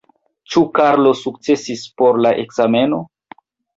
[0.53, 3.03] Ĉu Karlo sukcesis por la ekzameno?